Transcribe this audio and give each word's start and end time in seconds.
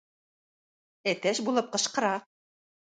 Әтәч 1.13 1.43
булып 1.51 1.71
кычкыра. 1.77 2.15